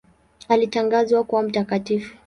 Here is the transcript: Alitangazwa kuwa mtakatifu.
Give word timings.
Alitangazwa 0.49 1.23
kuwa 1.23 1.43
mtakatifu. 1.43 2.15